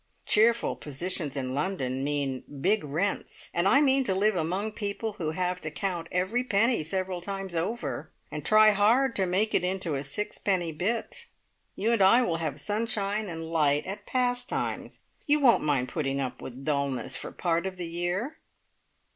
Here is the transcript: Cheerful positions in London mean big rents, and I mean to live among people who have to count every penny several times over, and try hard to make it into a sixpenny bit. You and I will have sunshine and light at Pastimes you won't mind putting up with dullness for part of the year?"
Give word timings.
Cheerful 0.25 0.77
positions 0.77 1.37
in 1.37 1.53
London 1.53 2.03
mean 2.03 2.43
big 2.59 2.83
rents, 2.83 3.51
and 3.53 3.67
I 3.67 3.81
mean 3.81 4.03
to 4.05 4.15
live 4.15 4.35
among 4.35 4.71
people 4.71 5.13
who 5.19 5.29
have 5.29 5.61
to 5.61 5.69
count 5.69 6.07
every 6.11 6.43
penny 6.43 6.81
several 6.81 7.21
times 7.21 7.55
over, 7.55 8.09
and 8.31 8.43
try 8.43 8.71
hard 8.71 9.15
to 9.17 9.27
make 9.27 9.53
it 9.53 9.63
into 9.63 9.93
a 9.93 10.01
sixpenny 10.01 10.71
bit. 10.71 11.27
You 11.75 11.91
and 11.91 12.01
I 12.01 12.23
will 12.23 12.37
have 12.37 12.59
sunshine 12.59 13.29
and 13.29 13.51
light 13.51 13.85
at 13.85 14.07
Pastimes 14.07 15.03
you 15.27 15.39
won't 15.39 15.63
mind 15.63 15.87
putting 15.87 16.19
up 16.19 16.41
with 16.41 16.65
dullness 16.65 17.15
for 17.15 17.31
part 17.31 17.67
of 17.67 17.77
the 17.77 17.85
year?" 17.87 18.39